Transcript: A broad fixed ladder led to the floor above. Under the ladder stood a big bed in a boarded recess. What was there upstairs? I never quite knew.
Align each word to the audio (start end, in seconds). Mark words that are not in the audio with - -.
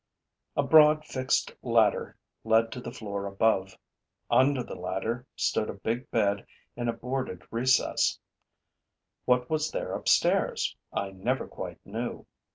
A 0.57 0.63
broad 0.63 1.05
fixed 1.05 1.53
ladder 1.61 2.17
led 2.43 2.71
to 2.71 2.81
the 2.81 2.91
floor 2.91 3.27
above. 3.27 3.77
Under 4.31 4.63
the 4.63 4.73
ladder 4.73 5.27
stood 5.35 5.69
a 5.69 5.75
big 5.75 6.09
bed 6.09 6.47
in 6.75 6.89
a 6.89 6.93
boarded 6.93 7.43
recess. 7.51 8.17
What 9.25 9.47
was 9.47 9.69
there 9.69 9.93
upstairs? 9.93 10.75
I 10.91 11.11
never 11.11 11.47
quite 11.47 11.85
knew. 11.85 12.25